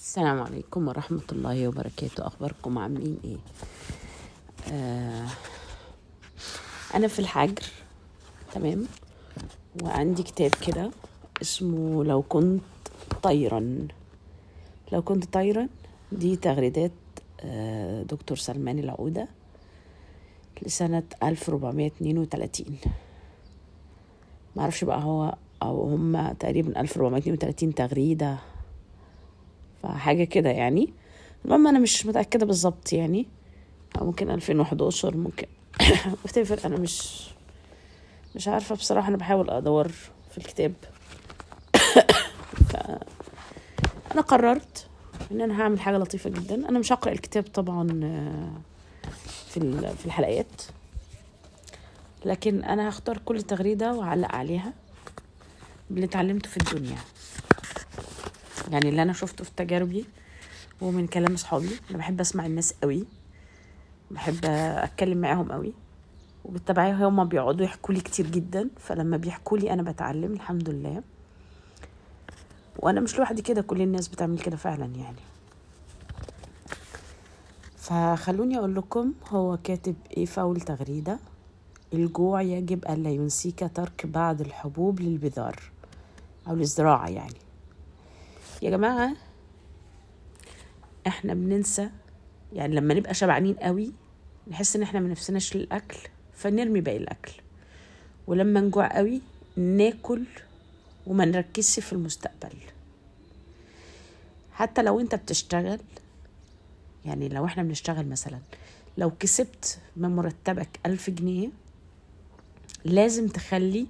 [0.00, 2.26] السلام عليكم ورحمة الله وبركاته.
[2.26, 3.36] أخباركم عاملين إيه؟
[4.72, 5.26] آه
[6.94, 7.62] أنا في الحجر
[8.54, 8.86] تمام؟
[9.82, 10.90] وعندي كتاب كده
[11.42, 12.60] اسمه لو كنت
[13.22, 13.88] طيرا.
[14.92, 15.68] لو كنت طيرا
[16.12, 16.92] دي تغريدات
[17.40, 19.28] آه دكتور سلمان العودة
[20.62, 22.66] لسنة 1432
[24.56, 28.38] معرفش بقى هو أو هم تقريبا 1432 تغريدة
[29.82, 30.92] فحاجة كده يعني.
[31.44, 33.26] المهم أنا مش متأكدة بالظبط يعني.
[33.98, 35.46] أو ممكن 2011 ممكن.
[36.26, 37.28] whatever أنا مش
[38.34, 39.88] مش عارفة بصراحة أنا بحاول أدور
[40.30, 40.72] في الكتاب.
[42.70, 42.76] ف...
[44.12, 44.86] أنا قررت
[45.32, 46.54] إن أنا هعمل حاجة لطيفة جدا.
[46.68, 47.86] أنا مش هقرأ الكتاب طبعا
[49.48, 49.60] في
[49.98, 50.62] في الحلقات.
[52.24, 54.72] لكن أنا هختار كل تغريدة وأعلق عليها
[55.90, 56.98] باللي اتعلمته في الدنيا.
[58.68, 60.04] يعني اللي أنا شفته في تجاربي
[60.80, 63.04] ومن كلام أصحابي أنا بحب أسمع الناس قوي
[64.10, 65.72] بحب أتكلم معاهم قوي
[66.44, 71.02] وبالتبعية هما بيقعدوا يحكوا لي كتير جدا فلما بيحكوا لي أنا بتعلم الحمد لله.
[72.78, 75.16] وأنا مش لوحدي كده كل الناس بتعمل كده فعلا يعني.
[77.76, 81.18] فخلوني أقول لكم هو كاتب إيه في أول تغريدة؟
[81.92, 85.56] الجوع يجب الا ينسيك ترك بعض الحبوب للبذار
[86.48, 87.49] أو للزراعه يعني.
[88.62, 89.12] يا جماعة
[91.06, 91.90] إحنا بننسى
[92.52, 93.92] يعني لما نبقى شبعانين قوي
[94.48, 95.98] نحس إن إحنا ما نفسناش للأكل
[96.34, 97.32] فنرمي باقي الأكل.
[98.26, 99.20] ولما نجوع قوي
[99.56, 100.24] ناكل
[101.06, 102.52] وما نركزش في المستقبل.
[104.52, 105.80] حتى لو أنت بتشتغل
[107.04, 108.38] يعني لو إحنا بنشتغل مثلا
[108.98, 111.48] لو كسبت من مرتبك ألف جنيه
[112.84, 113.86] لازم تخلي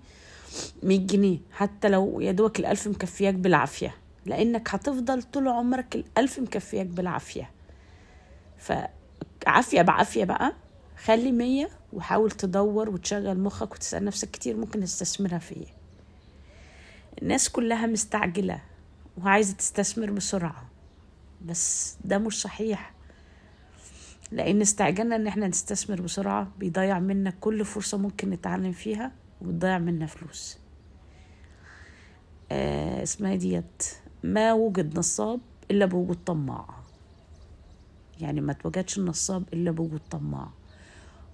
[0.82, 3.94] 100 جنيه حتى لو يا دوبك الألف مكفياك بالعافية.
[4.26, 7.50] لأنك هتفضل طول عمرك الألف مكفياك بالعافية.
[8.58, 10.52] فعافية بعافية بقى.
[11.04, 15.66] خلي مية وحاول تدور وتشغل مخك وتسأل نفسك كتير ممكن استثمرها في إيه.
[17.22, 18.60] الناس كلها مستعجلة
[19.18, 20.68] وعايزة تستثمر بسرعة
[21.46, 22.92] بس ده مش صحيح.
[24.32, 30.06] لأن استعجالنا إن إحنا نستثمر بسرعة بيضيع منا كل فرصة ممكن نتعلم فيها وبتضيع منا
[30.06, 30.58] فلوس.
[32.52, 33.82] آه اسمها ديت
[34.22, 36.66] ما وجد نصاب إلا بوجود طماع.
[38.20, 40.48] يعني ما توجدش النصاب إلا بوجود طماع.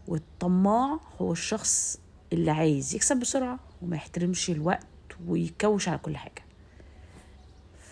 [0.08, 2.00] والطماع هو الشخص
[2.32, 4.86] اللي عايز يكسب بسرعة وما يحترمش الوقت
[5.26, 6.44] ويكوش على كل حاجة.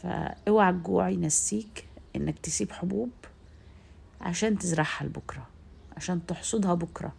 [0.03, 3.11] فاوعى الجوع ينسيك إنك تسيب حبوب
[4.21, 5.47] عشان تزرعها لبكرة
[5.97, 7.13] عشان تحصدها بكرة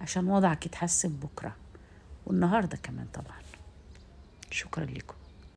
[0.00, 1.56] عشان وضعك يتحسن بكرة
[2.26, 3.38] والنهاردة كمان طبعا.
[4.50, 5.14] شكرا لكم.